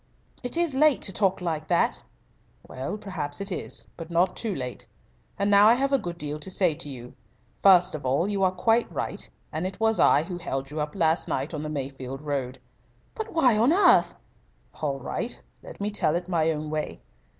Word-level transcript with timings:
"It 0.41 0.57
is 0.57 0.73
late 0.73 1.03
to 1.03 1.13
talk 1.13 1.41
like 1.41 1.67
that." 1.67 2.01
"Well, 2.67 2.97
perhaps 2.97 3.39
it 3.39 3.51
is; 3.51 3.85
but 3.97 4.09
not 4.09 4.35
too 4.35 4.55
late. 4.55 4.87
And 5.37 5.51
now 5.51 5.67
I 5.67 5.75
have 5.75 5.93
a 5.93 5.99
good 5.99 6.17
deal 6.17 6.39
to 6.39 6.49
say 6.49 6.73
to 6.73 6.89
you. 6.89 7.13
First 7.61 7.93
of 7.93 8.03
all, 8.03 8.27
you 8.27 8.41
are 8.43 8.49
quite 8.51 8.91
right, 8.91 9.29
and 9.51 9.67
it 9.67 9.79
was 9.79 9.99
I 9.99 10.23
who 10.23 10.39
held 10.39 10.71
you 10.71 10.79
up 10.81 10.95
last 10.95 11.27
night 11.27 11.53
on 11.53 11.61
the 11.61 11.69
Mayfield 11.69 12.23
road." 12.23 12.57
"But 13.13 13.31
why 13.31 13.55
on 13.59 13.71
earth" 13.71 14.15
"All 14.81 14.97
right. 14.97 15.39
Let 15.61 15.79
me 15.79 15.91
tell 15.91 16.15
it 16.15 16.27
my 16.27 16.49
own 16.49 16.71
way. 16.71 16.99